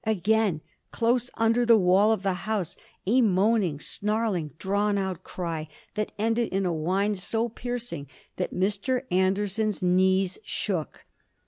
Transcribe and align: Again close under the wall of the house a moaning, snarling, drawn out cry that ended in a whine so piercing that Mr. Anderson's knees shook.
Again 0.03 0.61
close 0.91 1.29
under 1.35 1.63
the 1.63 1.77
wall 1.77 2.11
of 2.11 2.23
the 2.23 2.33
house 2.49 2.75
a 3.05 3.21
moaning, 3.21 3.79
snarling, 3.79 4.49
drawn 4.57 4.97
out 4.97 5.21
cry 5.23 5.69
that 5.93 6.11
ended 6.17 6.49
in 6.51 6.65
a 6.65 6.73
whine 6.73 7.13
so 7.13 7.47
piercing 7.49 8.07
that 8.37 8.51
Mr. 8.51 9.03
Anderson's 9.11 9.83
knees 9.83 10.39
shook. 10.43 11.05